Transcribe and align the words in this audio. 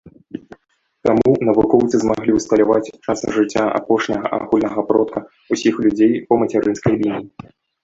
Таму 1.07 1.29
навукоўцы 1.49 1.95
змаглі 2.03 2.31
ўсталяваць 2.37 2.91
час 3.05 3.19
жыцця 3.37 3.63
апошняга 3.81 4.27
агульнага 4.41 4.87
продка 4.89 5.19
ўсіх 5.55 5.75
людзей 5.87 6.19
па 6.27 6.33
мацярынскай 6.43 6.93
лініі. 7.01 7.51